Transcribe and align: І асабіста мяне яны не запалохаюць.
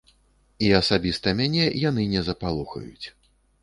І 0.69 0.71
асабіста 0.79 1.35
мяне 1.43 1.69
яны 1.85 2.09
не 2.17 2.27
запалохаюць. 2.31 3.07